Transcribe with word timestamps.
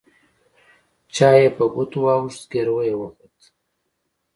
چای 1.13 1.39
يې 1.43 1.49
په 1.57 1.63
ګوتو 1.73 1.99
واوښت 2.03 2.39
زګيروی 2.43 2.85
يې 2.91 2.95
وخوت. 2.97 3.35